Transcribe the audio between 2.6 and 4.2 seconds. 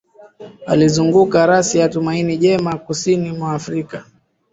kusini mwa Afrika